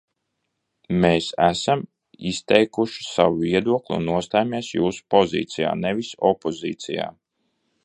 Mēs 1.01 1.27
esam 1.47 1.83
izteikuši 2.31 3.05
savu 3.09 3.37
viedokli 3.43 3.97
un 3.99 4.09
nostājamies 4.13 4.73
jūsu 4.79 5.07
pozīcijā, 5.17 5.77
nevis 5.85 6.13
opozīcijā. 6.33 7.09